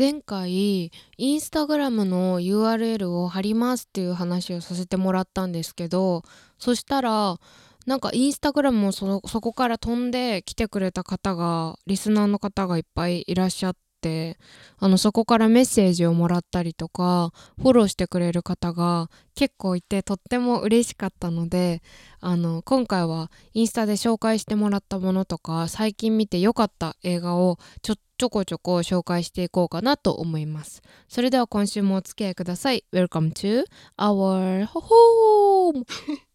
[0.00, 6.22] 前回インスタグラムの URL を貼りますっていう話をさせてもらったんですけど
[6.58, 7.36] そしたら
[7.84, 14.38] なんかインスタグラムもそそこから飛んで来てくれた方がリスナーの方がいっぱいいらっしゃって
[14.78, 21.82] あのそこからメッセージをもらったりとかフォローしてくれる方が結構いてとっても嬉しかったので
[22.20, 30.82] あの今回はインスタで紹介してもらったものとか最近見て良かった映画をちょちょこちょこ紹介していこうかなと思います。
[31.08, 32.84] それでは今週もお付き合いください。
[32.92, 33.64] Welcome to
[33.96, 35.84] our home!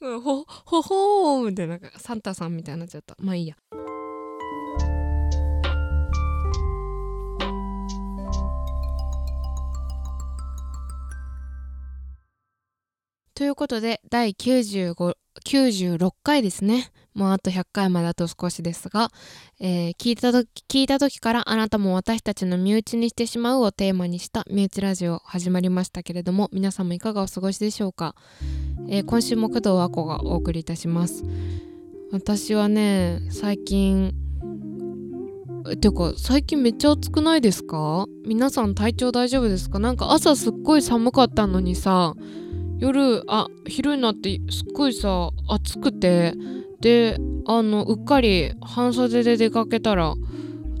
[0.00, 3.16] ほほほーみたいなサンタさんみたいになっちゃった。
[3.18, 3.56] まあいいや。
[13.40, 15.14] ということで第95
[15.46, 16.90] 96回ですね。
[17.14, 19.08] もうあと100回まであと少しですが、
[19.58, 28.14] えー、聞いた時聞いた時からあなたも私たちの身内にしてしまうをテーマにした身内ラジオ始まりましたけれども皆さんもいかがお過ごしでしょうか、
[28.90, 31.24] えー、今週も工藤和子がお送りいたします。
[32.12, 34.12] 私はね最近
[35.80, 38.04] てか最近めっちゃ暑くないですか？
[38.26, 39.78] 皆さん体調大丈夫ですか？
[39.78, 42.14] なんか朝すっごい寒かったのにさ
[42.80, 46.34] 夜あ昼になってすっごいさ暑くて
[46.80, 50.14] であのうっかり半袖で出かけたら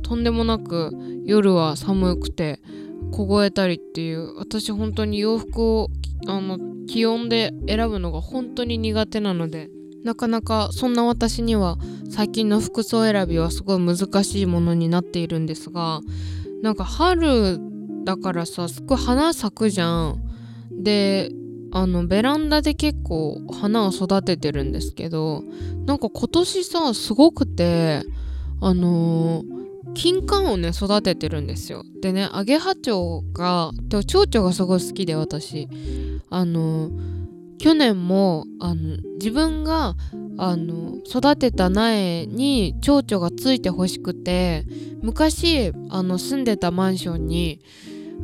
[0.02, 0.92] とんでもなく
[1.24, 2.60] 夜は寒くて
[3.12, 5.88] 凍えたりっていう私本当に洋服を
[6.26, 9.68] あの気温で選ぶのが本当に苦手なので
[10.02, 11.76] なかなかそんな私には
[12.10, 16.00] 最近の服装選びはすごい難しいものになっているんですが
[16.62, 17.58] なんか春
[18.04, 20.22] だからさすっごい花咲くじゃん。
[20.82, 21.30] で
[21.72, 25.44] あのベランダで結構花を育ててるんですけど
[25.86, 28.02] なんか今年さすごくて
[28.60, 31.84] あのー、金柑をね育ててるんですよ。
[32.02, 33.70] でねアゲハチョウが
[34.06, 35.68] 蝶々がすごい好きで私。
[36.32, 36.90] あの、
[37.58, 39.94] 去年もあの自分が
[40.38, 44.64] あの育てた苗に蝶々がついてほしくて
[45.02, 47.60] 昔あの住んでたマンションに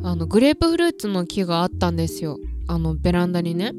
[0.03, 2.39] あのグレープフルーツの木があったんですよ。
[2.67, 3.73] あのベランダにね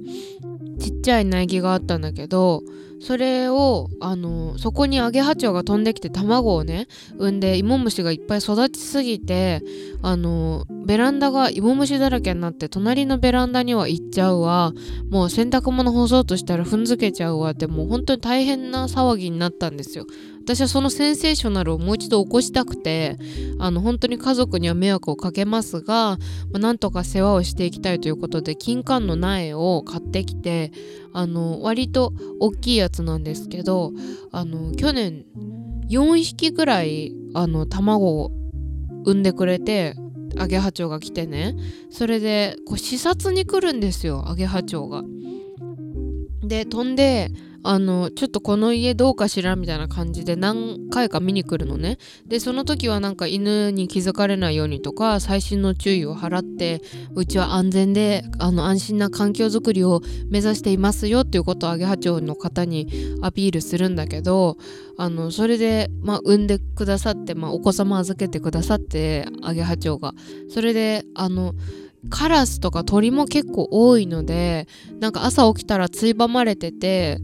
[0.80, 2.62] ちっちゃい苗木があったんだけど
[3.00, 9.62] それをあのそこにアゲハチョウが飛んできて卵をね産んで芋虫がいっぱい育ちすぎて
[10.02, 14.72] あのベランダが芋虫だらけになって隣のベランダには行っちゃうわ。
[15.10, 20.06] もう洗濯物干そうとしたら踏んづけちゃうわってもう本当に大変な騒ぎになったんですよ。
[20.48, 23.18] 私はそのセンセーショナルをもう一度起こしたくて
[23.58, 26.18] あの本当に家族には迷惑をかけますが、ま
[26.54, 30.72] あ、なんとか世話をしていきたいということで金柑の苗を買ってきて
[31.12, 33.92] あの割と大きいやつなんですけど
[34.32, 35.26] あの去年
[35.90, 38.30] 4匹ぐらいあの卵を
[39.04, 39.96] 産んでくれて
[40.38, 41.56] アゲハチョウが来てね
[41.90, 45.02] それでこう視察に来るんですよアゲハチョウが。
[46.42, 47.30] で飛んで
[47.70, 51.98] あのちょっとこの家どうかしらみたいな感じで何回か見に来るのね。
[52.26, 56.80] でその時はなんか犬に気づかれないようにとか細心の注意を払って
[57.14, 62.88] うちは安全であの安心な環境づくりを目指していますよっていうことをアゲハチョウの方に
[63.20, 64.56] アピールするんだけど
[64.96, 70.14] あのそれで、まあ、産んでくださって、まあ、お子様預けてくださってアゲハチョウが。
[70.48, 71.52] それであの
[72.08, 74.66] カラスとか鳥も結構多いので
[75.00, 77.18] なんか朝起きたらついばまれてて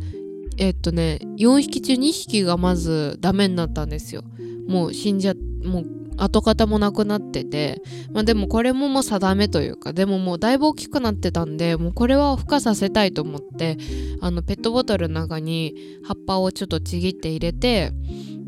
[0.58, 4.22] えっとね4匹中2匹がまずダメになったんですよ。
[4.68, 5.34] もう死んじゃ
[5.64, 7.82] もう跡形もなくなってて。
[8.12, 13.76] まあでもこれももう定めというかでももうだいぶ大きくなってたんでもうこれは孵化させたいと思って
[14.20, 15.74] あのペットボトルの中に
[16.06, 17.92] 葉っぱをちょっとちぎって入れて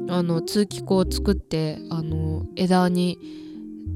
[0.09, 3.19] あの通気口を作ってあの枝に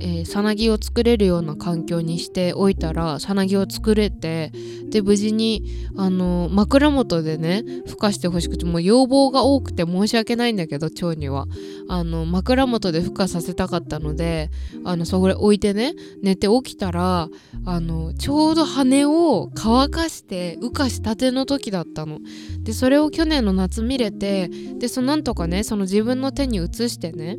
[0.00, 4.52] えー、さなぎを作れるような環境にしておいたらさなぎを作れて
[4.90, 5.62] で無事に
[5.96, 11.46] あの枕元でね孵化してほしくてもう要望が多くて申し訳ないんだけど蝶には。
[11.88, 14.50] あの枕元で孵化させたかったので
[14.84, 17.28] あのそこで置いてね寝て起きたら
[17.64, 22.20] あのちょうど羽を乾かして羽化したての時だったの。
[22.62, 24.48] でそれを去年の夏見れて
[24.78, 27.36] でそのなんとかねその自分の手に移してね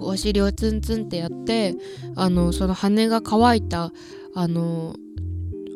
[0.00, 1.74] お尻をツンツンってやって
[2.16, 3.92] あのその羽が乾いた
[4.34, 4.94] あの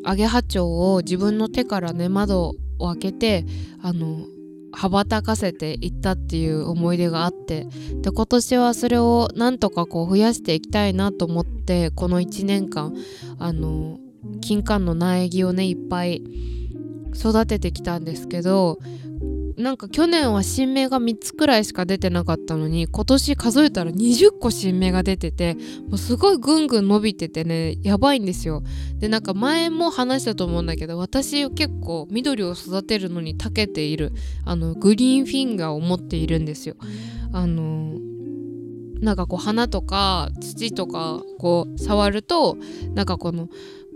[0.04, 3.46] アゲハチョウを自分の手からね窓を開けて
[3.82, 4.26] あの
[4.72, 7.66] 羽ばたかせていったっていう思い出があって
[8.00, 12.94] で今年はそれをなんとかこう増やしていきたいなと思ってこの1年間
[13.38, 13.98] あの
[14.40, 16.22] 金柑の苗木をねいっぱい
[17.14, 18.78] 育ててきたんですけど
[19.56, 25.54] なんか去年は新芽が3つくらいしか出てなかったのに今年数えたら20個新芽が出てて
[25.88, 28.62] もうすごいぐんぐん伸びててねやばいんですよ。
[28.98, 34.12] でなんか前も話したと思うんだけど私結構緑を育てるのに長けている
[34.44, 36.76] あのグリーンフィンガーを持っているんですよ。
[37.32, 37.98] あの
[39.00, 42.56] なんかこう花とか土とかこう触ると
[42.94, 43.48] なんかこの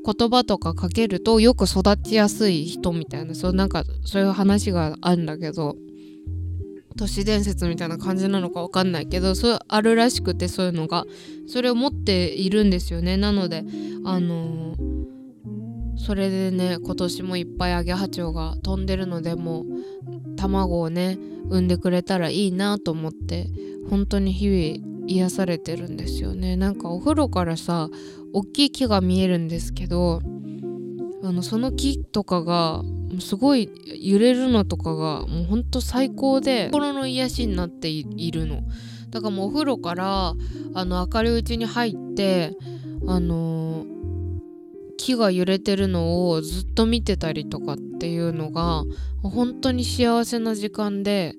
[0.07, 5.75] 言葉とかかけるとよく育ちやすい人みたいなそうなんかそういう話があるんだけど
[6.97, 11.05] 都市伝説みたいな感じなのかわかんないけどそうあるらしくてそういうのが
[11.49, 13.17] それを持っているんですよね。
[13.17, 13.65] なので
[14.05, 21.19] あのー、それでね今年もいっぱいアゲハチョウが飛んでるのでもう卵をね
[21.51, 23.49] 産んでくれたらいいなと思って
[23.91, 26.57] 本当に日々癒されてるんですよね。
[26.57, 27.89] なんかお風呂からさ
[28.33, 30.21] 大きい木が見えるんですけど
[31.23, 32.83] あのその木とかが
[33.21, 33.71] すごい
[34.01, 38.63] 揺れるのとかがもうほんと最高で心の癒しになっているの。
[39.11, 40.35] だからもうお風呂から
[40.75, 42.57] あの明るいうちに入って
[43.07, 43.87] あのー、
[44.99, 48.85] 木が揺れてるのをずっと見てたりとかっていうのが
[49.23, 51.35] 本当に幸せな時間で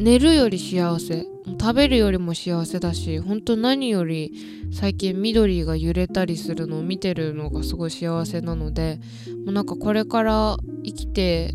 [0.00, 1.26] 寝るより幸せ。
[1.60, 4.32] 食べるよりも幸せだし本当何より
[4.72, 9.00] 最近緑が揺れたりするのを見てるのがすごい幸せなので
[9.44, 11.54] もうなんかこれから生きて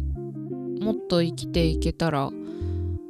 [0.80, 2.32] もっと生きていけたら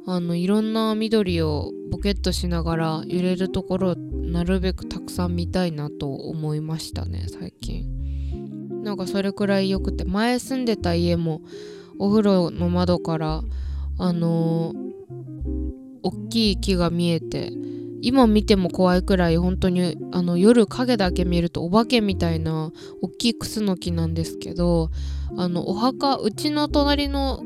[0.06, 8.84] あのいろんな緑をボケッとしながら揺れるところをなるべくたくさん見たいなと思いましたね最近。
[8.84, 11.42] なんかそれくらい良くて前住んでた家も
[11.98, 13.42] お風呂の窓から
[13.98, 14.86] あのー
[16.02, 17.52] 大きい木が見えて
[18.02, 22.72] 今見ても怖いくらい本当にあの夜影だけ見るとお化けみたいな
[23.02, 24.90] 大きいクスノキなんですけど
[25.36, 27.42] あのお墓うちの隣の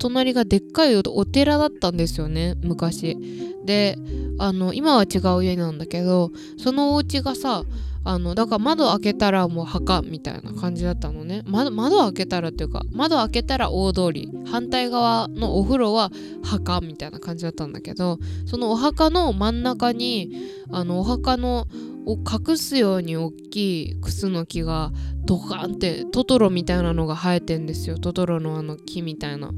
[0.00, 3.16] 隣がでっかいお寺だったんですよね昔。
[3.64, 3.96] で
[4.38, 7.62] あの今は違う家なんだけどそのお家がさ
[8.02, 11.42] あのだから窓開けたらもう墓みたいな感じだったのね。
[11.44, 14.30] 窓窓開けたらっていうか窓開けたら大通り。
[14.50, 16.10] 反対側のお風呂は
[16.42, 20.32] 墓みたいな感じだったんだけどそのお墓の真ん中に
[20.72, 21.66] あのお墓の
[22.06, 24.92] を隠すように大きいクスの木が
[25.24, 27.98] ドカンってトトロみたいなのが生えてんですよ。
[27.98, 29.50] トトロのあの木みたいな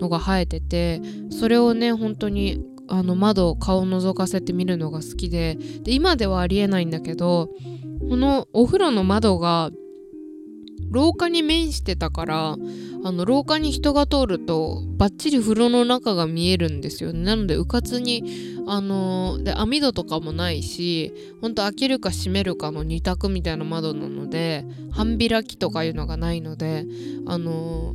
[0.00, 1.00] のが生えてて
[1.30, 5.56] それをね本当にあの窓顔を覗かせて見るのが好きで。
[5.82, 7.50] で今ではありえないんだけど
[8.08, 9.70] このお風呂の窓が
[10.90, 12.56] 廊下に面してたから
[13.02, 17.22] あの廊下に人が通るとバッチリ風呂の中が見えるんですよね。
[17.24, 18.24] なのでうかつに
[18.66, 26.84] あの、で網戸とかもないしほんと開けるか閉めるかの2択みたいな窓なので半開きとかいうのがないので
[27.26, 27.94] あの、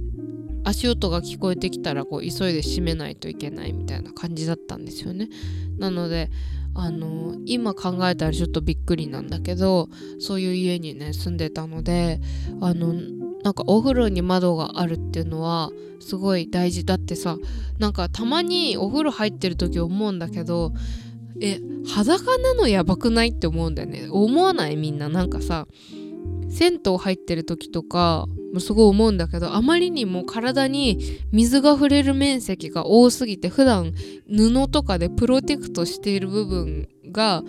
[0.63, 5.29] 足音が聞こえてきたらこう急いで閉めないといけないみたいな感じだったんですよね。
[5.77, 6.31] なので
[6.75, 9.89] あの今考えたらちょっとびっくりなんだけど
[10.19, 12.19] そういう家にね住んでたので
[12.61, 12.93] あの
[13.43, 17.37] なんかお風呂に窓があるっていうのはすごい大事だってさ
[17.79, 20.73] なんかたまにお風呂入ってる時思うんだけど
[21.41, 24.07] え裸なのやばくないって思うんだよね。
[24.09, 24.77] 思わない？
[24.77, 25.09] みんな。
[25.09, 25.67] なんかさ
[26.49, 33.93] 銭湯入ってる時とかもすごい思うんだけどあまりにも体に水が触れる面積が多すぎて普段
[34.27, 37.43] 布とかでプロテクトしている部分が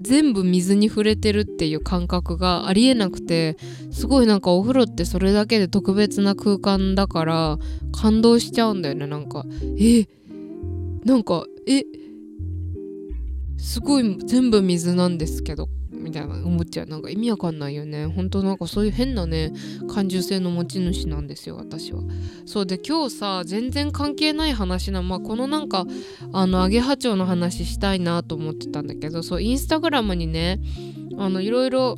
[0.00, 3.56] 全部水に触れてるっていう感覚がありえなくて
[3.90, 7.58] すごいなんかお風呂ってそれだけで特別な空間だから
[7.92, 9.06] 感動しちゃうんだよね。
[9.06, 9.46] なんか
[9.78, 10.06] え
[11.04, 11.84] なんかえ
[13.56, 15.68] すごい全部水なんですけど。
[16.04, 16.86] みたいな思っちゃう。
[16.86, 18.06] なんか意味わかんないよね。
[18.06, 19.52] 本当なんかそういう変なね
[19.92, 22.02] 感受性の持ち主なんですよ私は。
[22.44, 25.86] そうで今日さ全然関係ない話なまあこのなんか
[26.32, 30.60] あのアゲハチョウの話したいなと思ってたんだけどそうインスタグラムにね
[31.18, 31.96] あのいろいろ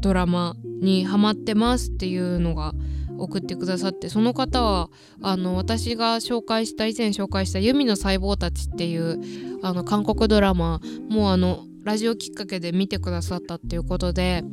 [0.00, 2.72] ドラマにハマってますっていうのが
[3.18, 4.90] 送ってくださってその方は
[5.22, 9.20] あの私が紹介した以前紹介した「ユミの細胞たち」っていう
[9.62, 14.44] あの韓国ドラマもうあのラジオきっかけで見てくださったっていうことで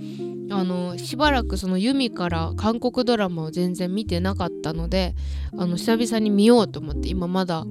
[0.52, 5.16] あのしばらくそのユミから韓国ドラマを全然見てなかったので
[5.58, 7.66] あの久々に見ようと思って今まだ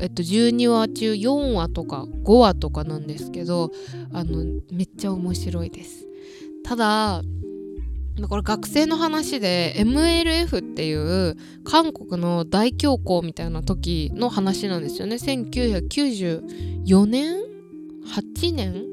[0.00, 3.70] えっと、12話中4話とか5話とかなんですけど
[4.12, 6.06] あのめっちゃ面白いです。
[6.64, 7.22] ただ
[8.28, 15.16] これ学生の話で MLF っていう韓国の大恐慌みたいな時の話なんですよね。
[15.16, 17.36] 1994年
[18.06, 18.89] ？8年？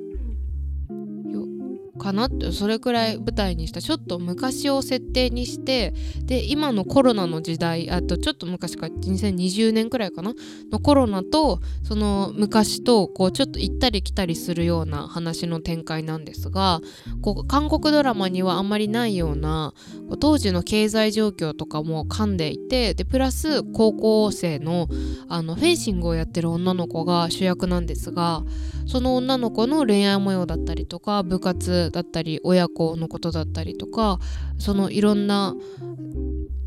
[2.07, 10.33] かなってそれくらい舞台にしたちょっと昔を設定にしてで今のコロナの時代あとちょっと昔か2020年くらいかな？
[10.71, 16.79] のコロナとその昔とこうちょっと行ったり来たりするような話の展開なんですが
[17.21, 19.73] こう韓国ドラマにはあんまりないような
[20.21, 24.87] 当時の経済状況とかも噛んでいてでプラス高校生の
[25.27, 28.43] あのフェンシングをやってる女の子が主役なんですが
[28.87, 34.19] その女の子の恋愛模様だったりとか部活だったり親子のことだったりとか
[34.59, 35.55] そのいろんな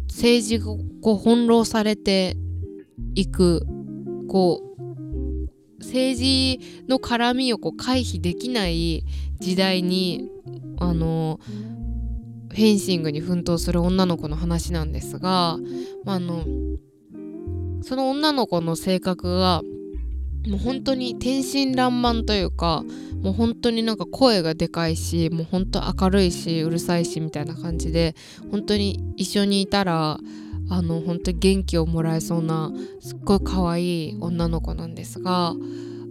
[0.08, 0.66] 政治が
[1.00, 2.36] こう翻弄されて
[3.14, 3.64] いく
[4.28, 9.04] こう政治の絡みをこう回避できない
[9.38, 10.28] 時代に
[10.80, 11.38] あの
[12.50, 15.58] フェンシングに奮闘する女の子の話なんですが、
[16.04, 16.44] まあ、あの
[17.82, 19.62] その女の子の性格が
[20.46, 22.82] もう本当に天真爛漫というか
[23.22, 28.14] もう本当になんか声がでかいしもう本当明るいしうるさいしみたいな感じで
[28.50, 30.18] 本当に一緒にいたら
[30.70, 35.54] あの本当に元気をもらえそうなすっごい可愛い女の子なんですが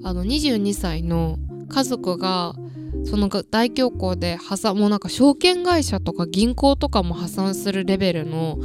[0.03, 1.37] あの22歳の
[1.69, 2.53] 家族が
[3.05, 8.57] その大恐慌で破産もうなんか証券会社とか銀行とかも破産するレベルの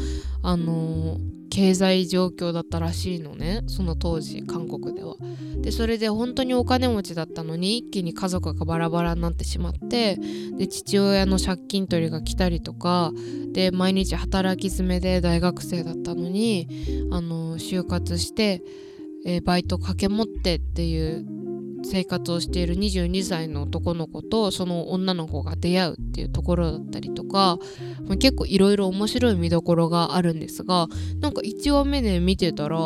[0.42, 5.14] あのー経済状況だったらしいのねその当時韓国では。
[5.60, 10.18] でそれで本当にお金持ちだったのに一気に家族がバラバラになってしまって
[10.58, 13.12] で父親の借金取りが来たりとか
[13.52, 16.68] で毎日働き詰めで大学生だったのに
[17.12, 18.62] あの就活して、
[19.24, 21.24] えー、バイト掛け持ってっていう
[21.84, 27.58] 生活をしている22歳の男の子とその女の子が出会うっていうところだったりとか、
[28.18, 30.88] 結構いろいろ面白い見どころがあるんですが
[31.20, 32.78] なんか1話目で見てたら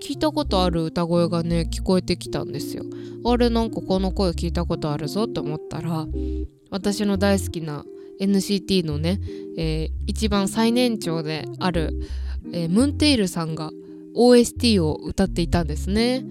[0.00, 2.84] 聞いたことある歌声がね聞こえてきたんですよ。
[3.24, 6.06] あれなんかこの声聞いたことあるぞと思ったら
[6.70, 7.84] 私の大好きな
[8.20, 9.20] NCT のね、
[9.56, 11.92] えー、一番最年長である、
[12.52, 13.70] えー、ムンテイルさんが
[14.16, 16.24] OST を歌っていたんですね。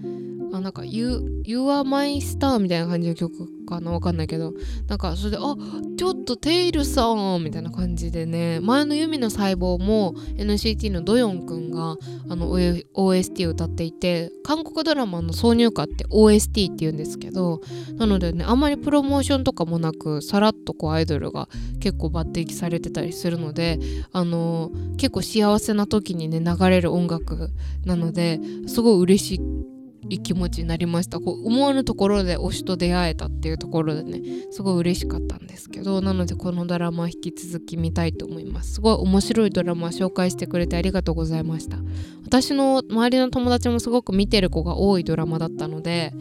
[0.52, 4.52] あなんか You, you are my star みたいな感じの曲かなわかんないけど。
[4.88, 5.56] なんかそれであ
[5.96, 8.60] ちょっとテイルさんみたいな感じでね。
[8.60, 11.96] 前の弓の細胞も NCT のドヨンくんが
[12.28, 17.60] あの OST を歌っていて韓国ドラマの挿入歌って OST って言うんですけど
[17.96, 21.48] なのでねあんまりプロモーションとかもなくさらっとこうアイドルが
[21.80, 23.78] 結構抜擢されてたりするので
[24.12, 27.50] あの結構幸せな時にね流れる音楽
[27.84, 29.71] なのですごい嬉しい
[30.08, 31.20] い気持ちになりました。
[31.20, 38.74] こう思わぬところで推しと出会えたっていうところでねすごい嬉しかったんですけどなのでこのドラマ引き続き見たいと思います。
[38.74, 41.78] すごい面白いドラマ紹介してくれてありがとうございました。
[42.24, 46.12] 私の周りの友達もすごく見てる子が多いドラマだったので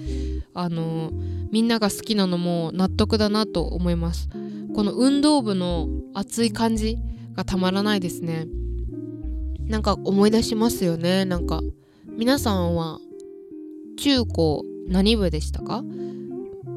[0.54, 1.12] あの
[1.52, 4.30] みんなが好きなのも納得だなと思います。
[4.76, 6.98] この運動部の熱い感じ
[7.34, 8.48] がたまらないですね。
[9.68, 11.26] なんか思い出しますよね。
[11.26, 11.62] なんか
[12.18, 13.00] 皆さんは
[14.02, 15.84] 中高何部でしたか？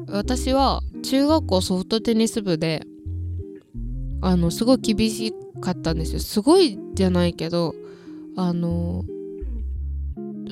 [0.09, 2.83] 私は中学校ソフトテニス部で
[4.21, 6.19] あのすごい厳しかったんですよ。
[6.19, 7.73] すごいじゃないけど
[8.37, 9.03] あの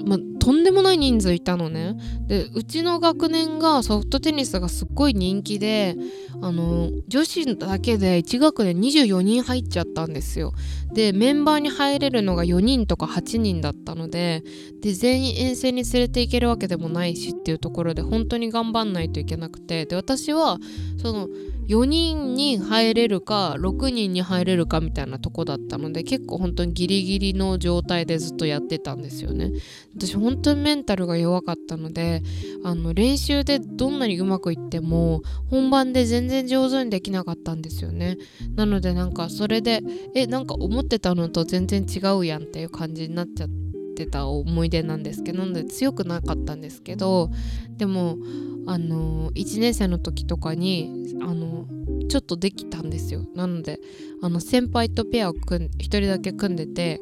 [0.06, 1.96] まとんでもない人数いたのね。
[2.28, 5.96] でうちの学年がソフトテニスがすっごい人気で
[6.42, 10.54] あの女子だけで1学年24人入っちゃったんですよ。
[10.94, 14.44] でメンバーに入れるのが4人とか8人だったので
[14.82, 20.60] で全員遠征に連れて行けるわけでもないしっていうところで本当に頑張んないといけなくてで私は
[21.02, 21.28] その
[21.68, 29.52] 4人に入れるか6人に入れるかみたいなとこだったので結構本当にギリギリの状態でずっとやってたんですよね。
[29.96, 32.22] 私本当にメンタルが弱かったので
[32.64, 38.18] あの練習でどんなにうまくいっても本番で全然上手にできなかったんですよね。
[38.56, 39.82] なのでなんかそれで
[40.16, 43.50] えなんか思ってたのと全然違うやんっていう感じになっちゃっ
[43.96, 47.30] てた思い出なんですけどなので強くなかったんですけど
[47.78, 48.18] でも
[48.66, 51.68] あの1年生の時とかにあの
[52.10, 53.26] ちょっとできたんですよ。
[53.36, 53.80] なので
[54.22, 57.02] あの先輩とペアを組ん1人だけ組んでて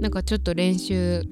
[0.00, 1.24] なんかちょっと練習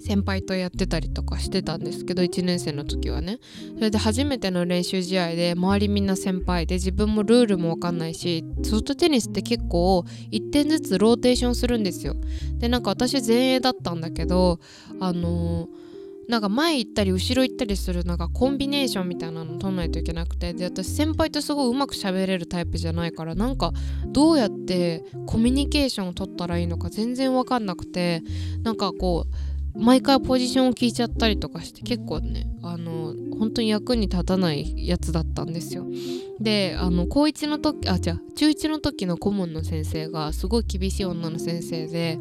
[0.00, 3.38] 先輩とやってたりとかしてたんですけど1年生の時はね。
[3.76, 12.14] それで初めての練習試合で周りみんな先輩で自分もルールも分かんないしソフトテニスって結構1点ずつローテーションするんですよ。
[12.58, 14.60] でなんか私前衛だったんだけど
[15.00, 15.88] あのー
[16.28, 23.72] なんか前行ったり後ろ行ったりするなんかコンビネーションみたいなの取んないといけなくてで私先輩とすごいうまく喋れるタイプじゃないからなんか
[24.08, 28.22] どうやってコミュニケーションを取ったらいいのか全然分かんなくて
[28.62, 35.86] なんかこう毎回ポジションを聞いちゃったりとかして結構ねあの本当に役に立たないやつだったんですよ。
[36.40, 42.18] であの高1の時あじゃあ中1の時の顧問の先生がすごい厳しい女の先生で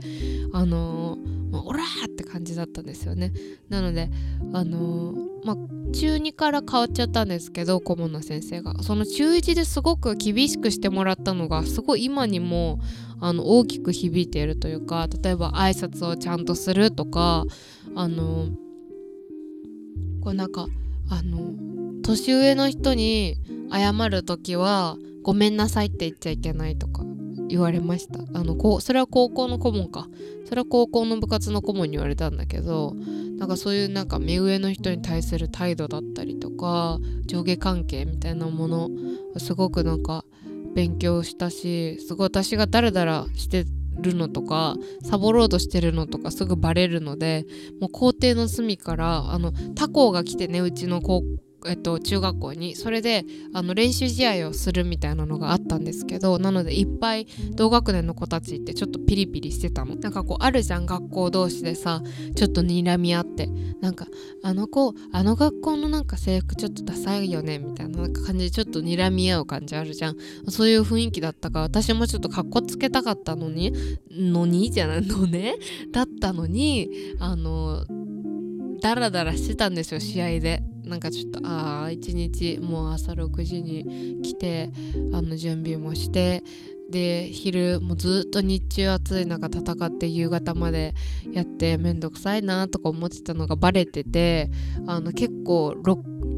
[0.53, 1.17] あの
[1.51, 3.31] もうオラーって感じだったんですよね
[3.69, 4.09] なので
[4.53, 5.13] あの、
[5.43, 5.57] まあ
[5.93, 12.79] 中2から変わっちゃったんですけど顧問の先生がその中1ですごく厳しくしてもらったのがすごい今にも
[13.19, 17.45] あの大きく響いているというか例えば挨拶をちゃんとするとか
[17.95, 18.47] あの
[20.21, 20.67] こうなんか
[21.09, 21.53] あの
[22.03, 23.37] 年上の人に
[23.71, 27.03] 謝る時は「ごめんなさい」って言っちゃいけないとか
[27.49, 28.19] 言われました。
[28.33, 30.07] あのこうそれは高校の顧問か。
[30.47, 32.95] それは高校の部活の顧問に言われたんだけど
[33.37, 38.89] なんかそういうなんか目上の人に対する態度だったりとか上下関係みたいなもの
[39.37, 40.23] すごくなんか
[40.77, 43.65] 勉強したしすごい私がダラダラして
[43.99, 47.47] るのとかサボろうとしてるのとかすぐバレるので
[47.81, 51.27] もう校庭の隅からあの他校が来てねうちの高校
[51.67, 52.75] えっと、中学校に。
[52.75, 59.95] それであの練習試合をするみたいなのがあったんですけどなのでいっぱい同学年の子たちってちょっとピリピリしてたの。
[59.95, 62.01] なんかこうあるじゃん学校同士でさ
[62.35, 63.49] ちょっと睨み合って
[63.81, 64.07] なんか
[64.43, 70.17] あの子あの学校のなんか制服ちょっとダサいよねみたいななんか感じでちょっと睨み合う感じあるじゃん。
[70.49, 73.73] そういう雰囲気だったから私もちょっとかっこつけたかったのに
[74.11, 74.71] のに？
[74.71, 75.55] じゃないのね？
[75.91, 77.85] だったのにあの
[78.81, 80.61] ダラダラしてたんですよ試合で。
[80.87, 84.71] なんかちょっとああ一日もう朝6時に来て
[85.11, 86.43] あの準備もして
[86.89, 90.95] で昼もうずっと日中暑い中戦って夕方まで
[91.33, 94.49] やってめんどくさいなとか思ってたのがバレてて
[94.87, 95.75] あの結構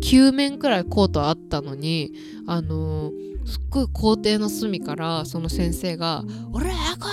[0.02, 2.14] 9面くらいコートあったのに
[2.48, 3.12] あの
[3.50, 7.08] すっごい校庭の隅からその先生が「俺アコ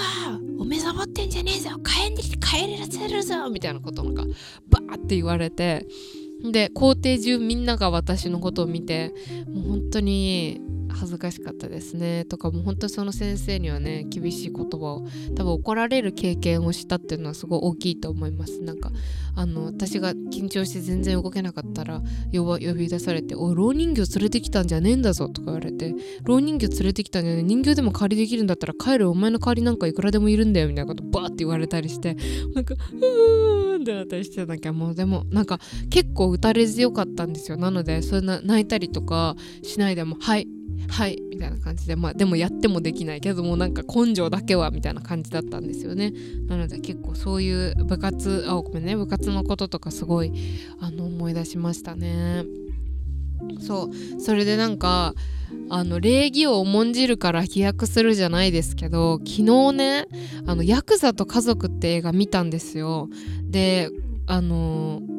[0.59, 1.70] お目覚まってんじゃねえぞ。
[1.79, 4.25] 帰んできて帰らせるぞ」みたいなことなんか
[4.68, 5.87] バーって言われて
[6.44, 9.14] で校庭中みんなが私のことを見て
[9.49, 12.25] もう本当に恥ずかしかったですね。
[12.25, 18.61] とかもう本当その先生にはね厳しい言葉を多分怒られる経験をしたっていうのはすごい大きいと思います。
[18.62, 18.90] なんか
[19.35, 25.94] あの私が緊張して全然動けなかったら呼び出されて「おい老人形連れてきたんじゃねえんだぞ」とか言われて
[26.25, 32.16] 「老人形連れてきたんじゃねえ人形でも代わりできるんだったら帰るお前の代わりなんかいくらでもいるんだよ」みたいなことバーって言われたりして
[32.55, 37.57] なんか「うーん」ってなったりしてなきゃもうでもなんか結構打たれ強かったんですよ。
[37.57, 40.49] なのでそんな泣いたりとかしないでも「はい
[40.88, 43.20] はいみたいな感じでまあでもやってもできない。
[43.20, 46.12] けどもなんか根性だけはみたいな感じだったんですよね。
[46.46, 48.96] なので結構そういう部活あごめんね。
[48.96, 50.33] 部活のこととかすごい
[50.81, 52.44] あの思い出しましたね。
[53.61, 54.20] そう。
[54.20, 55.14] それでなんか
[55.68, 60.07] あの礼儀を重んじるから飛躍するじゃないですけど昨日ね
[60.46, 63.09] あのヤクザと家族って映画見たんですよ。
[63.42, 63.90] で
[64.27, 65.15] あのー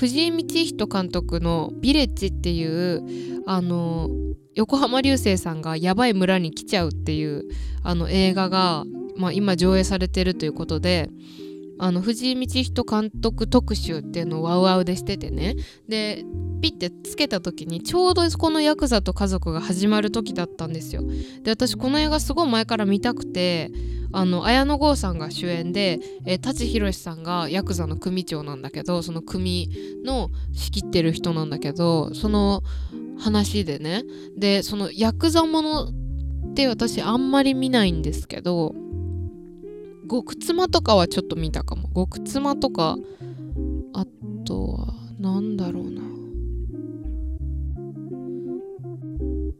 [0.00, 3.02] 藤井道人監督の「ビレッジ」っていう
[3.44, 4.08] あの
[4.54, 7.44] 横浜流星さんがやばい村に来ちゃうっていう
[7.82, 8.84] あの映画が、
[9.18, 11.10] まあ、今上映されてるということで
[11.82, 15.56] あの藤井道人監督特集っていうのをワウワウでしててね。
[15.88, 16.24] で
[16.60, 21.02] ピッてつけた時にちょうどこのヤクザと家族が始まる時だったんですよ。
[21.42, 23.72] で私この映画すごい前から見たくて
[24.12, 29.70] あの綾野剛さんが主演で、えー、舘ひろしさんがヤクザの組長なんだけどその組
[30.04, 32.62] の仕切ってる人なんだけどその
[33.18, 34.02] 話でね。
[34.36, 35.92] でそのヤクザものっ
[36.54, 38.74] て私あんまり見ないんですけど
[40.10, 41.88] 極妻とかはちょっと見たかも。
[41.94, 42.96] 極妻とか
[43.94, 44.06] あ
[44.44, 46.00] とは何だろうな。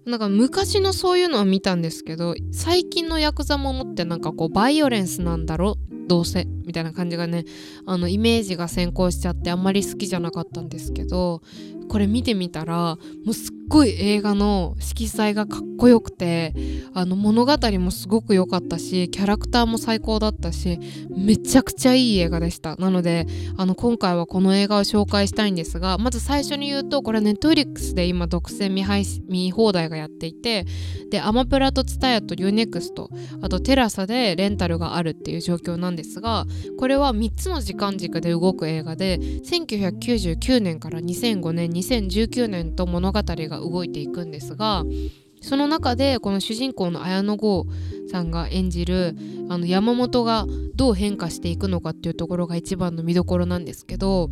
[0.07, 5.77] なんか昔のそういうのは見たんですけど最近のヤクザものってなんかこうバイオレンスなんだろ
[6.09, 6.47] どうせ？
[6.65, 7.45] みたいな感じがね
[7.87, 11.43] あのイメージが先行しちゃってあんまり好きじゃなかったんですけど
[11.91, 16.55] これ見てみたらもうすっごい映画の色彩がかっこよくて
[16.95, 20.79] あの物語もすごく良かったしキャラクターも最高だったし
[21.17, 22.77] めちゃくちゃいい映画でした。
[22.77, 23.27] なので
[23.57, 30.67] あの今回はこの映画を紹介したいんですがまず最初に言うとこれネットフリックスで今独占見配見放題がやっていて
[31.11, 36.45] でアマプラとツタヤとユーネクストあとテラサでレンタルがあるっていう状況なんですが
[36.79, 44.85] これは3つの時間軸で動く映画で1999年から2005年2019年と物語が動いていくんですが
[45.43, 47.67] その中でこの主人公の綾野剛
[48.11, 49.17] さんが演じる
[49.49, 54.29] あの山本がどう変化していくのかっていうところが一番の見どころなんですけど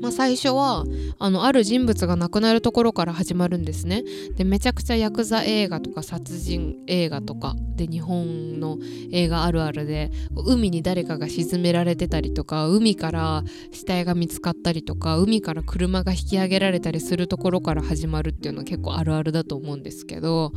[0.00, 0.84] まあ、最初は
[1.18, 4.02] あのある人物が亡くなるところから始まるんですね。
[4.36, 8.78] でめちゃくちゃヤクザ映画とか殺人映画とかで日本の
[9.12, 20.52] 映画あるあるで海に誰かが沈められてたりとか海から死体が見つかったりとか海から車が引き上げられたりするところから始まるっていうのは結構あるあるだと思うんですけど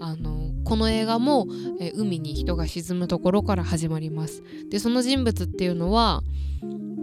[0.00, 1.46] あのこの映画も、
[1.80, 4.42] え海に人が沈むところから始まります。
[4.70, 6.22] でその人物っていうのは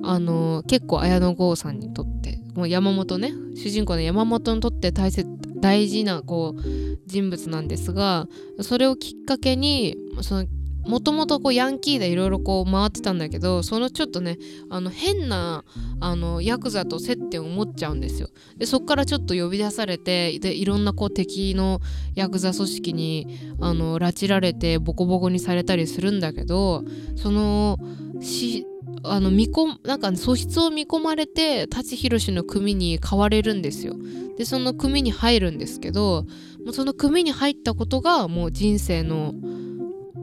[0.03, 6.61] あの結構綾野剛さんにとってもう山本ね主人公の山本にとって大切大事なこう
[7.05, 8.27] 人物なんですが
[8.61, 10.45] それをきっかけにその
[10.85, 14.37] もともとこうヤンキーでいろいろこう回ってたんだけどそのちょっとね
[14.69, 15.63] あの変な
[15.99, 18.29] あのヤクザと接点を持っちゃうんですよ。
[18.57, 21.81] でそっからちょっと呼び出されてでいろんなこう敵の
[22.15, 23.27] ヤクザ組織に
[23.59, 26.83] あの拉致られてボコボコにされたりするんだけど
[27.15, 27.77] その
[28.21, 28.65] し
[29.03, 33.95] あの見込なんか素質を見込まれて舘ひろしの組に変われるんですよ。
[34.37, 36.25] でその組に入るんですけど
[36.63, 39.33] もうその組に入ったことがもう人生の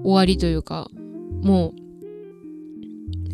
[0.03, 0.89] 終わりというか
[1.43, 1.87] もう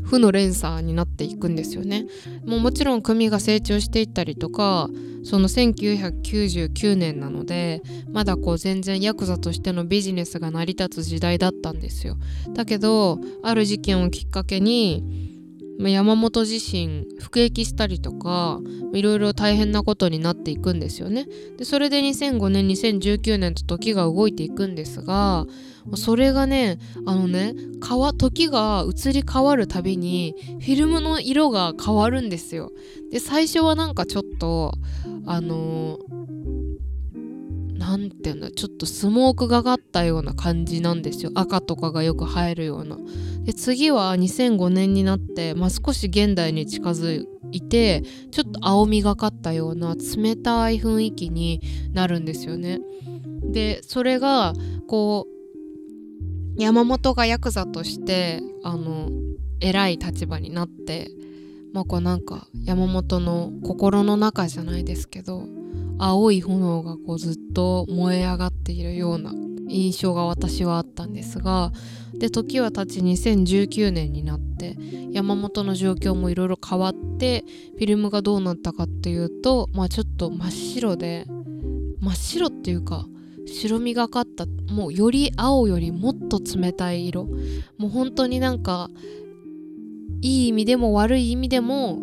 [0.03, 2.07] 負の連鎖になっていくんですよね。
[2.45, 4.91] もうもちろん組が成長していったりとか
[5.25, 12.17] その1999年なのでまだこう全然ヤクザとしてのビジネスが成り立つ時代だったんですよ。
[12.53, 15.32] だけどある事件をきっかけに
[15.79, 18.61] 山本自身服役したりとか
[18.93, 21.27] いろいろ大変なことになっていくんですよね。
[21.57, 25.47] でそれで2005年2019年と時が動いていくんですが
[25.97, 27.55] それがねあのね
[28.17, 32.71] 時が移り変わるたびにフィルムの色が変わるんですよ。
[33.11, 34.73] で最初はなんかちょっと
[35.27, 35.99] あの
[37.83, 41.33] 何て言うんだちょっとスモークがかったような感じなんですよ。
[41.35, 42.97] 赤とかがよく入るような。
[43.43, 51.61] で次は2005年になって、まあ、少し現代に近づいてちょっと青みがかったような冷たい雰囲気に
[51.93, 52.81] なるんですよね。
[53.43, 54.53] でそれが
[54.87, 59.11] こう山本がヤクザとしてあの
[59.61, 61.11] 偉い立場になって
[61.73, 65.49] まあこうなんか山本の心の中じゃないですけど
[65.99, 69.33] 青い炎がこうずっと燃え上がっているような
[69.69, 71.73] 印象が私はあったんですが
[72.15, 74.77] で時は経ち2019年になって
[75.13, 77.45] 山本の状況もいろいろ変わって
[77.77, 81.27] フィルムがどうなったかっていうとまあちょっと真っ白で
[82.01, 83.07] 真っ白っていうか
[83.47, 87.25] 白みがかったもうより青よりもっと冷たい色。
[87.77, 88.89] もう本当になんか
[90.23, 91.99] いい意味でも悪い意味でも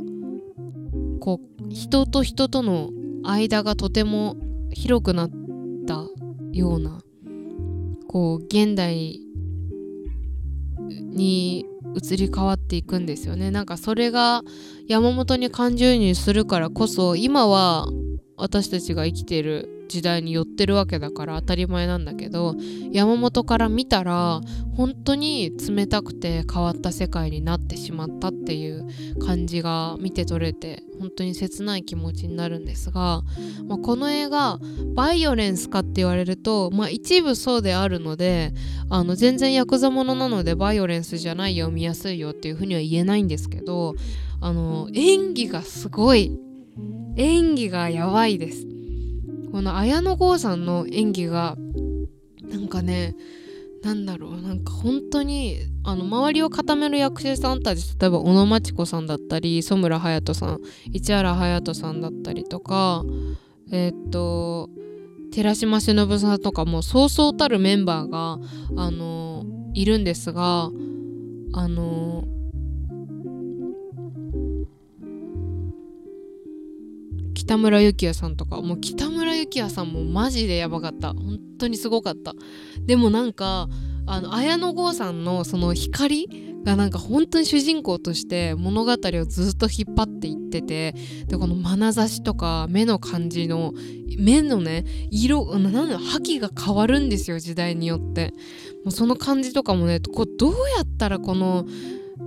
[1.20, 2.90] こう人と人との
[3.24, 4.36] 間がとても
[4.72, 5.32] 広くなっ
[5.88, 6.06] た
[6.52, 7.02] ような
[8.08, 9.20] こう現代
[10.90, 13.52] に移り変わっていくんですよね。
[13.52, 14.42] なんかそれが
[14.88, 17.88] 山本に感情移入するからこそ今は
[18.38, 22.56] 私たちが生きている時代に寄ってるわけだから当たり前なんだけど
[22.92, 24.40] 山本から見たら
[24.78, 28.88] 本当に冷たくて変わった世界になってしまったっていう
[29.20, 33.24] 感じが見て取れて本当に切ない気持ちになるんですが、
[33.68, 34.60] まあ、この映画
[34.96, 38.54] バイオレンスかって言われると、まあ、一部そうであるので
[38.90, 43.96] あの全然ヤクザものなのでバイオレンスじゃないよ見やすいよっていうふうには言えないんですけど
[44.40, 46.38] あの演技がすごい
[47.16, 48.79] 演技がやばいです。
[49.52, 51.58] この綾野剛さんの演技が
[52.50, 53.16] なんかね
[53.84, 60.60] なんだろうなんか本当にあの周りを固める役者さんたち例えば小野真知子さんだったり磯村勇斗さん
[60.92, 63.04] 市原隼人さんだったりとか
[63.72, 64.70] えー、っと
[65.32, 68.40] 寺島しのぶさんとかもそうそうたるメンバーが
[68.78, 70.70] あのいるんですが
[71.54, 72.24] あの
[77.50, 81.14] 北村幸也さんとかもう北村幸也さんもマジでやばかった。
[81.14, 82.36] 本当にすごかった。
[82.86, 83.68] でもなんか
[84.06, 86.28] あの綾野剛さんのその光
[86.64, 90.94] がなんか本当に主人公として物語をずっと引っ張っていってて
[91.26, 93.74] でこの眼差しとか目の感じの
[94.20, 98.32] 目のね色なんだ覇気が変わるんですよ時代によって。
[98.86, 101.66] もうその感じとかもねこうどうやったらこの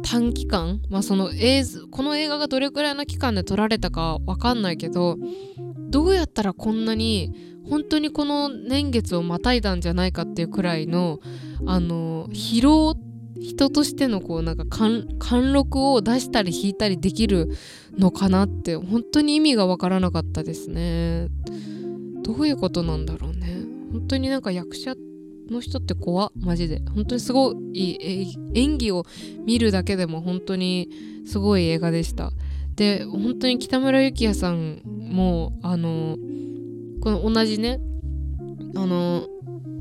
[0.03, 5.17] 短期間、まあ、その映この映画がどれくらいの期間で撮られたかわかんないけど
[5.91, 7.33] どうやったらこんなに
[7.69, 11.21] 本当にこの年月をまたいだんじゃないかっていうくらいの
[11.67, 12.95] あの疲労
[13.39, 17.51] 人としてのこうなんか貫禄を出したり引いたりできる
[17.99, 21.29] のかなって本当に意味がわからなかったですね。
[22.23, 23.65] どういうことなんだろうね。
[23.91, 25.12] 本当になんか役者って
[25.53, 26.83] の人って怖マジで。
[26.95, 29.05] 本当にすごい演技を
[29.45, 30.89] 見るだけでも本当に
[31.27, 32.33] すごい映画でした。
[32.75, 36.17] で本当に北村幸也さんもあの
[37.01, 37.79] この同じね
[38.75, 39.27] あの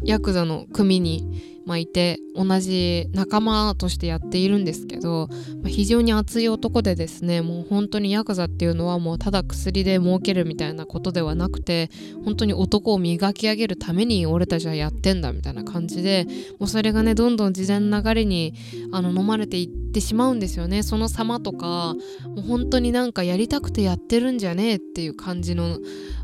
[0.04, 5.28] ヤクザの組にまあ、いて同じ仲間としてやっているんですけど、
[5.62, 11.89] まあ、非常に熱い男でですねもう本当にヤクザっていうのはもうただ薬で儲けるみたいなことではなくて
[12.26, 16.26] 本当に男を磨き上げるために俺たちはやってんだみたいな感じで
[16.60, 18.54] もうそれがねどんどん時代の流れに
[18.91, 20.84] あの飲まれていっててしまうんですよね。
[20.84, 25.80] その様とかもう本当になんかやりたくてやってるんじゃねえっていう感じの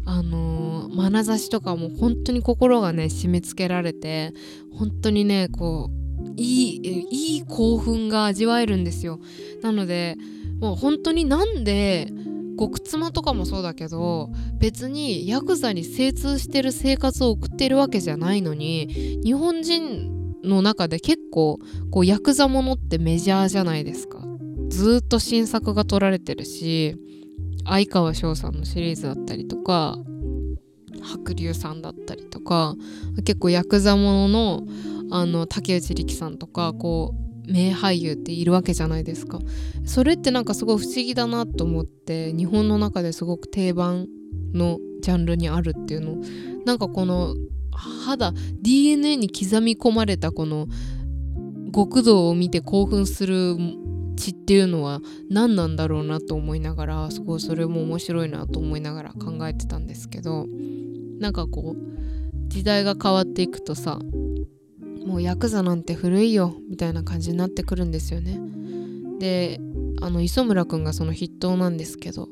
[0.06, 4.34] あのー、眼差しとかも本当に心がね締め付けられて
[4.72, 5.98] 本当にねこう
[6.38, 9.20] いいいい興奮が味わえるんですよ。
[9.62, 10.18] なので
[10.60, 12.08] もう本当になんで
[12.58, 21.60] 極妻とかもそうだけど別にヤクザに精通してる生活を送ってるわけじゃないのに日本人の中で結構
[21.92, 24.26] こうヤクザものってメジャーじゃないですか。
[24.70, 26.98] ずっと新作が撮られてるし
[27.66, 29.98] 相川翔さんのシリーズだったりとか
[31.02, 32.76] 白龍さんだったりとか
[33.24, 34.68] 結構ヤクザものの
[35.10, 37.16] あの竹内力さんとかこ
[37.48, 39.40] う名俳優っているわけじゃないですか。
[39.86, 44.08] それってなんかすごい不思議だなと思って日本の中ですごく定番
[44.54, 46.18] のジャンルにあるっていうの。
[46.66, 47.36] なんかこの
[47.78, 50.68] 肌 DNA に刻み込まれたこの
[51.74, 53.56] 極道を見て興奮する
[54.16, 60.48] 血っていうのは何なんだろうなと思いながらすごいそれも面白いなと思いながら考えてたんですけど
[61.20, 64.00] なんかこう時代が変わっていくとさ
[65.06, 68.40] もうヤクザなんて古いよみたいな感じになってくるんですよね。
[69.20, 69.60] で
[70.02, 72.28] あの磯村くんがその筆頭なんですけど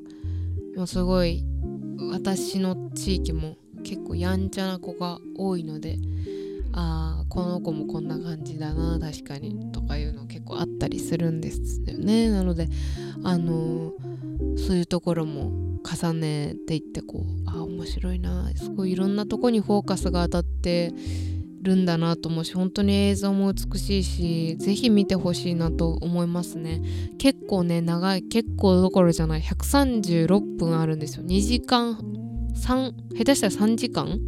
[0.76, 1.44] もうすごい
[2.12, 5.98] 私の地域も結構やんちゃな子が多いので
[6.74, 12.30] ああこの子もこんな感じだな確かにとかいうの結構あったりするんですよね。
[12.30, 12.68] なので
[13.24, 15.52] あのー、そういうところも
[15.84, 20.92] 重ねていってこうああ面白いなすごいいろんなとこにフォーカスが当たって
[21.62, 26.82] るんだなと思うし本当に映像も美しいしぜひ見てほしいなと思いますね。
[27.18, 31.24] 結構ね長い結構どころじゃない136分あるんですよ。
[31.24, 32.25] 2時間
[32.56, 34.20] 3下手したら3時間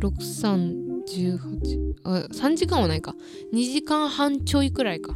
[0.00, 3.14] ？63 18あ3時間はないか。
[3.52, 5.14] 2時間半ちょいくらいか。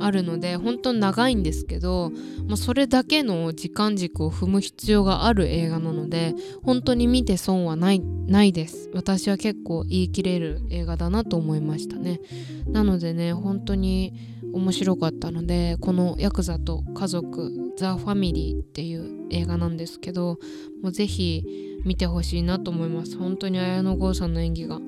[0.00, 2.10] あるので本当に長いんですけど、
[2.46, 8.90] まあ、それだけの時間軸を踏む必要がある映画なので本当に見て損はないないです。
[8.94, 12.20] 私は結構言い切れる映画だなと思いましたね。
[12.66, 14.12] なのでね本当に
[14.52, 20.38] 面白かったのでこのヤクザと家族ザ・ファミリーっていう映画なんですけど
[20.82, 21.44] もうぜひ
[21.84, 23.16] 見てほしいなと思います。
[23.16, 24.80] 本当に綾野剛さんの演技が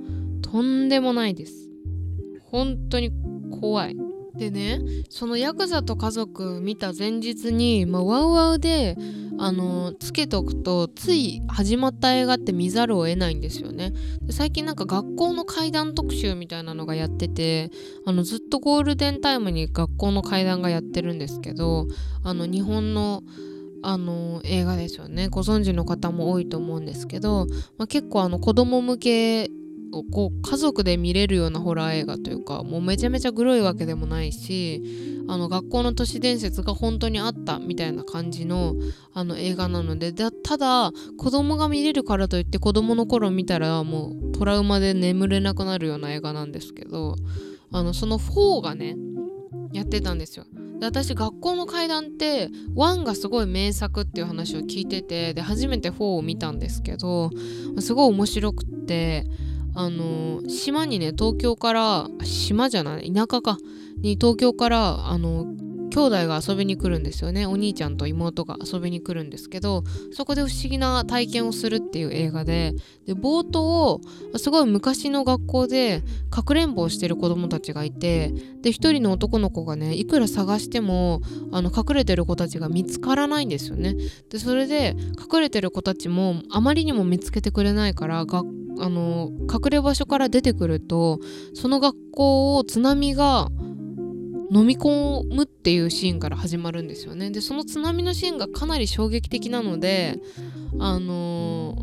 [0.42, 1.70] とんでもないです。
[2.44, 3.10] 本当に
[3.60, 4.09] 怖い。
[4.36, 8.96] でねそのヤクザと家族見た前日に、まあ、ワウワウで
[9.38, 13.92] あのつけとくとつい始まった映画って見ざるを得ないんですよね。
[14.22, 17.70] で最近なんか学校の怪談特集みたいなのがやってて
[18.04, 21.86] あのずっとゴールデンタイムに学校の怪談がやってるんですけど
[22.22, 23.22] あの日本の
[23.82, 25.28] あの映画ですよね。
[25.28, 27.46] ご存知の方も多いと思うんですけど、
[27.78, 29.50] まあ、結構あの子供向け
[29.90, 34.82] こう家族で見れるようなホラー映画というかもうめちゃめちゃグロいわけでもないし
[35.28, 38.74] あの学校の都市伝説が本当にあったみたいな感じの
[39.14, 47.16] あの映画なのでただ子供が見れるからといって子供の頃見たらもうトラウマで眠れなくなるような映画なんですけど
[47.72, 48.96] あのその4がね
[49.72, 50.44] やってたんですよ。
[50.80, 57.30] で私学校の階段って1がすごい名作っていう話を聞いててで初めて4を見たんですけど
[57.78, 59.26] すごい面白くって
[59.74, 63.58] あの島にね東京から島じゃない田舎か。
[63.98, 65.46] に東京からあの
[65.90, 67.46] 兄弟が遊びに来るんですよね。
[67.46, 72.74] お兄ちゃんと妹が遊びに来るんですけどそこで不思議な体験をするっていう映画で
[73.06, 74.00] で冒頭
[74.36, 81.20] すごい昔の学校でかくれんぼをしてる子供たちがいてで一人の男の子がねいくら探しても
[81.52, 83.96] あの隠れてる子たちが見つからないんですよね。
[84.30, 84.96] でそれで
[85.32, 88.46] 隠れてる子たちもあまりにも見つけてくれないから学
[88.80, 91.20] あの隠れ場所から出てくると
[91.54, 93.48] その学校を津波が
[94.52, 97.30] 飲み込むっていうシーンから始まるんですよね。
[97.30, 100.18] でその津波のシーンがかなり衝撃的なので
[100.78, 101.76] あの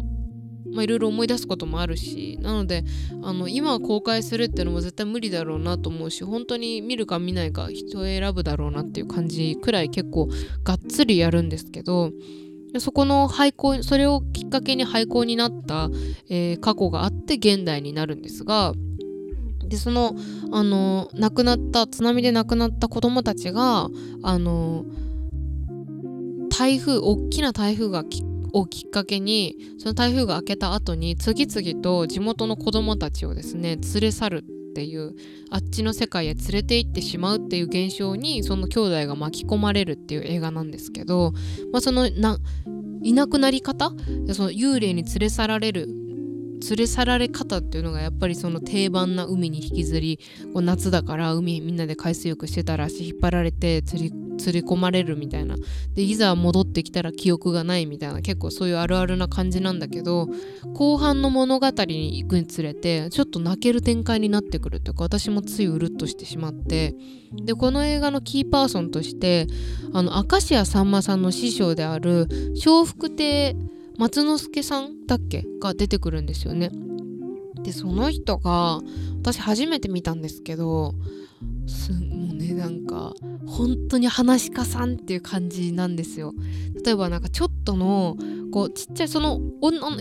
[0.74, 2.84] まあ、いろいろ思い出すこともあるしなので
[3.24, 10.28] あの今公開するっていうのも絶対無理だろうなと思うし本当に見るか見ないか人を選ぶだろうなっていう感じくらい結構
[10.64, 12.12] がっつりやるんですけど
[12.80, 15.90] そこの廃校それをきっかけに廃校になった、
[16.30, 18.74] えー、過去があって現代になるんですが
[19.68, 20.16] でその
[20.52, 23.90] あの亡くなった津波で亡くなった子供たちが
[24.24, 24.86] あの
[26.58, 28.04] 台風大きな台風が
[28.54, 35.16] をきっかけにその台風が明けた後に次々と地元の子供たちをですね連れ去るっていう
[35.50, 41.34] あっちの世界へ連れて行ってしまうっていう現象にその兄弟が巻き込まれるっていう映画なんですけど、
[41.72, 42.38] まあ、そのな
[43.02, 43.92] いなくなり方
[44.34, 45.88] その幽霊に連れ去られる
[46.62, 50.20] 連れ去られ方っていうのがやっぱりその定番な海に引きずり
[50.54, 55.56] こう夏だから海みんなで海水浴してたら足引っ張られて釣り連れ込まれるみたいな。
[55.96, 58.22] でいざ戻ってきたら記憶がないみたいな。
[58.22, 60.28] 結構そういうあるあるな感じなんだけど
[60.74, 66.96] 後半の物語に行くにつれてちょっと泣ける展開になってくるというか私もついうるっとしてしまって。
[67.34, 69.48] でこの映画のキーパーソンとして
[69.94, 72.28] あの明石家さんまさんの師匠である
[72.64, 73.56] 笑福亭
[73.98, 76.72] 松之助さんだっけが出てくるんですよね。
[77.64, 78.82] でその人が
[79.20, 80.94] 私初めて見たんですけど
[81.66, 83.14] すもうねなんか
[83.46, 86.34] 本当に話し家さんっていう感じなんですよ。
[86.86, 88.16] 例えばなんかちょっとの
[88.52, 89.42] こうちっちゃいその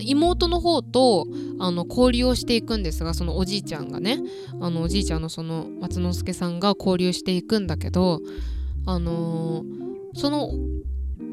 [0.01, 1.27] 妹の方と
[1.59, 4.19] あの交流をしていくんですがそのおじいちゃんがね
[4.61, 8.21] あのおじいちゃんのその松之助さんが交流していくんだけど
[8.85, 10.51] あのー、その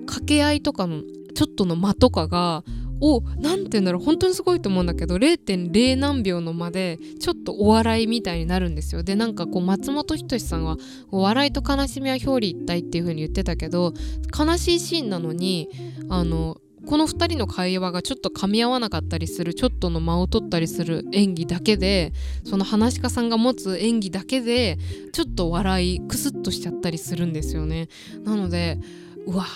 [0.07, 1.03] 掛け合いとかの
[1.35, 2.65] ちょっとの間とかが
[3.01, 9.03] を何て言うんだろう本当にすごいと思うんだけど0.0何秒の間でちょっとお笑いみたいになるんですよ。
[9.03, 10.77] でなんかこう松本人志さんは
[11.11, 13.93] 笑いと悲しみは表裏一体っていう風に言ってたけど
[14.37, 15.69] 悲しいシーンなのに
[16.09, 22.13] あのこの2人の会話がちょっと噛み合わなかったりするちょっとの間を取ったりする演技だけで
[22.45, 24.79] その話し家さんが持つ演技だけで
[25.13, 27.89] ちょっと笑いクスッとしちゃったりするんですよね。
[28.25, 28.79] なので
[29.27, 29.47] うわ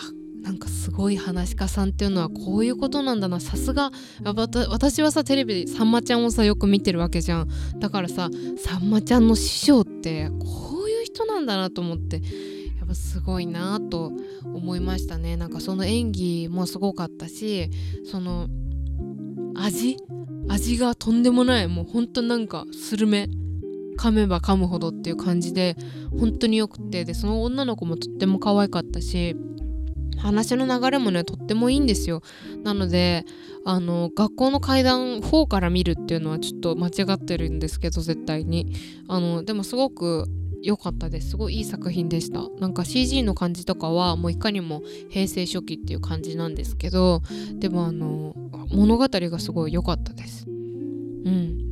[0.49, 3.39] なんかすごい話し家さんっていうのはこういうことなんだな。
[3.39, 3.91] さすが
[4.25, 7.49] 私はさテレビでさんまちゃんをさよく見てるわけじゃん。
[7.79, 12.23] だからささんまちゃんの師匠ってこういう人なんだなと思ってや
[12.87, 14.11] っぱすごいなと
[14.43, 15.37] 思いましたね。
[15.37, 17.69] なんかその演技もすごかったし
[18.11, 18.49] その
[19.55, 19.99] 味？
[20.49, 21.69] 味がとんでもない。
[21.69, 23.29] もうほんとなんかスルメ。
[23.99, 25.77] 噛めば噛むほどっていう感じで
[26.19, 27.05] 本当によくて。
[27.05, 29.37] でその女の子もとっても可愛かったし
[30.19, 32.23] 話の流れもねとってもいいんですよ。
[32.63, 33.25] なので
[33.65, 38.73] あの学校の階段4から見るっていうのはちょっと間違ってるんですけど絶対に。
[39.09, 40.27] あのでもすごく
[40.63, 41.31] 良かったです。
[41.31, 42.49] すごいいい作品でした。
[42.59, 47.23] なんか CG の感じとかはもういかにも平成初期っていう感じなんですけど
[47.55, 48.35] でもあの
[48.71, 50.47] 物語がすごい良かったです。
[50.49, 51.68] うん。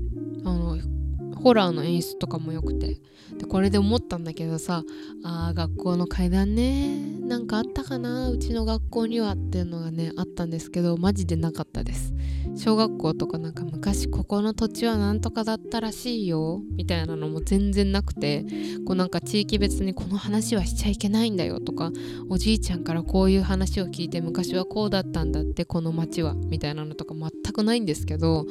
[1.47, 3.01] ホラーの演出とかも良くて。
[3.39, 4.85] でこれで思ったんだけどさ
[5.25, 12.15] あー学校の階段ねなんかあったかなうちの学校にはっていうのがねあったんですけどマジでなかったです。
[12.57, 18.47] 小学校とかなんか昔ここの土地はなんとかだったらしいよみたいなのも全然なくて
[18.87, 21.91] こうなんか地域別にこの話はしちゃいけないんだよとか
[22.31, 28.47] おじいちゃんからこういう話を聞いて昔はこうだったんだってこの町はみたいなのとか全くないんですけど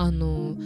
[0.00, 0.56] あの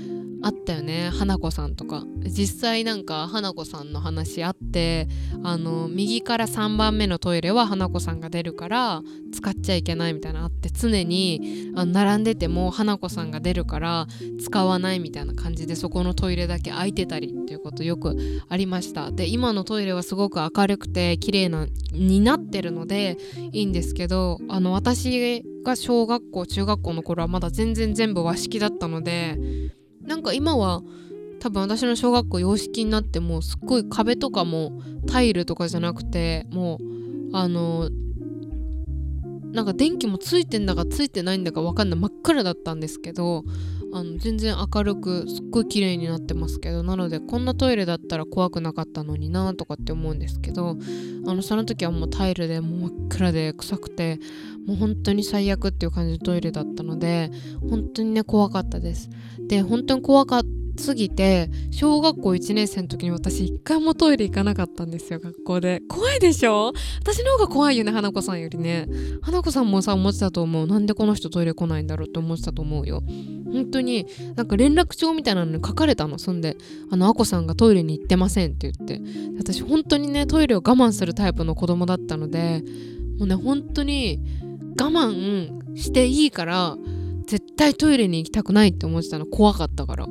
[0.43, 1.11] あったよね。
[1.11, 2.05] 花子さんとか。
[2.20, 5.09] 実際なんか花子さんの話あって
[5.43, 14.07] あの右から3番目のトイレは花子さんが出るから使っちゃいけないみたいなあって常にあの並んでても花子さんが出るから
[14.41, 18.16] 使わないみたいな感じでそこのトイレだけ空いてたりっていうことよく
[18.49, 19.11] ありました。
[19.12, 23.18] で今のトイレはすごく明るくて綺麗なになってるので
[23.53, 29.39] いいんですけどあの私が小学校中学校の頃はまだ全然全部和式だったので
[30.03, 30.83] なんか今は
[31.41, 37.91] 多分私の小学校洋式になってもうすっごい壁とかもタイルとかじゃなくてもうあの
[39.53, 41.99] なんか電気もついてんだかついてないんだか分かんない。
[41.99, 43.45] 真っ暗だったんですけど
[43.93, 50.77] あの全然明るくすっごい綺麗になってますけどなのでこんなトイレだったら怖くなかったのになとかって思うんですけど
[51.27, 54.19] あのその時はもうタイルでもう真っ暗で臭くて
[54.67, 57.31] もう本当に最悪っていう感じのトイレだったので
[57.69, 59.11] 本当にね怖かったです。
[59.47, 60.43] で本当に怖か
[60.77, 65.81] すぎて小学校1年生の時に私一回もトイレ行かなかったんですよ学校で。
[65.89, 66.73] 怖いでしょ？
[67.01, 68.89] 私の方が怖いよね花子さんよりね。
[69.23, 70.67] 花子さんもさ思ってたと思う。
[70.67, 73.05] なんでこの人トイレ来ないんだろうって思ってたと思うよ。
[73.53, 76.57] 本当になんか連絡帳みたいなのに書かれたのそんで。
[76.91, 79.01] あのあこさんがトイレに行ってませんって言って。
[79.39, 82.65] 私本当にねトイレを我慢するタイプの子供だったので
[83.21, 84.19] もうね本当に
[84.81, 86.77] 我慢していいから
[87.27, 89.27] 絶対トイレに行きたくないって思ってたの。
[89.27, 90.07] 怖かったから。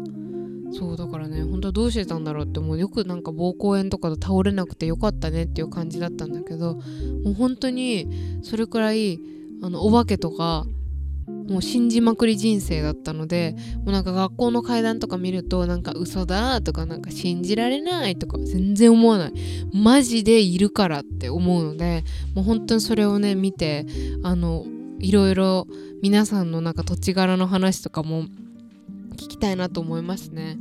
[0.71, 2.79] そうだからね本当はどうしてたんだろうってもう。
[2.79, 6.75] よくなんか膀胱炎とかで倒れなくてよかったねっていう感じだったんだけど
[7.23, 8.07] もう本当に
[8.41, 9.19] それくらい
[9.61, 10.65] あのお化けとか
[11.27, 19.33] もう信じまくり人生だったのでもうなんか学校の階段とか見るとなんか嘘だとかなんか信じられないとか全然思わない
[19.73, 22.03] マジでいるからって思うので
[22.35, 23.85] もう本当にそれをね見て
[24.23, 24.65] あの
[24.99, 25.67] いろいろ
[26.01, 28.23] 皆さんのなんか土地柄の話とかも
[29.13, 30.57] 聞きたいなと思いますね。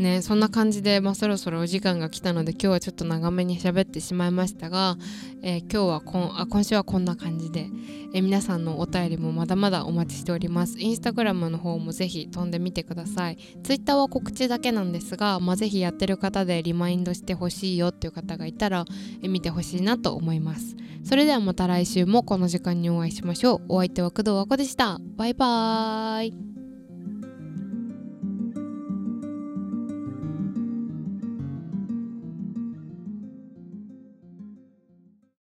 [0.00, 4.96] ねそんな感じで、まあ、そろそろお時間が来たので今日はちょっと長めに喋ってしまいましたが、
[5.42, 7.68] えー、今日はこんあ今週はこんな感じで、
[8.14, 10.78] えー、皆さんのお便りもまだまだお待ちしております。
[10.80, 13.38] インスタグラムの方もぜひ飛んでみてください。
[13.62, 18.84] ツイッターは告知だけなんですが、まあ、ぜひやってる方でリマインドしてほしいよっていう方がいたら、
[19.22, 20.76] えー、見てほしいなと思います。
[21.04, 23.60] それではまた来週もこの時間にお会いしましょう。
[23.68, 24.98] お相手は工藤和子でした。
[25.16, 26.49] バイバーイ。